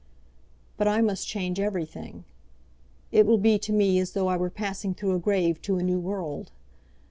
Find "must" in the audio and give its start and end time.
1.01-1.27